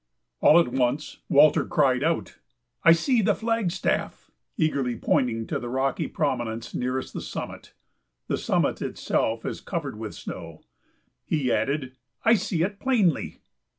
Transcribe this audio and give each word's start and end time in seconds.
All 0.39 0.59
at 0.59 0.69
once 0.69 1.19
Walter 1.29 1.63
cried 1.63 2.01
out: 2.03 2.39
"I 2.83 2.91
see 2.91 3.21
the 3.21 3.35
flagstaff!" 3.35 4.31
Eagerly 4.57 4.95
pointing 4.97 5.45
to 5.45 5.59
the 5.59 5.69
rocky 5.69 6.07
prominence 6.07 6.73
nearest 6.73 7.13
the 7.13 7.21
summit 7.21 7.75
the 8.25 8.35
summit 8.39 8.81
itself 8.81 9.45
is 9.45 9.61
covered 9.61 9.99
with 9.99 10.15
snow 10.15 10.63
he 11.23 11.51
added: 11.51 11.95
"I 12.25 12.33
see 12.33 12.63
it 12.63 12.79
plainly!" 12.79 13.41